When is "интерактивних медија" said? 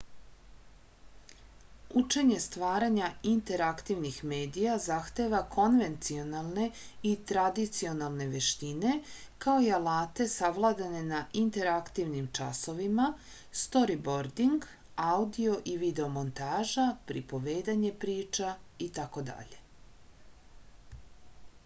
3.31-4.77